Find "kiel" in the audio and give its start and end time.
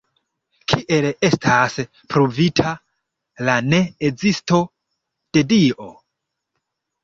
0.71-1.05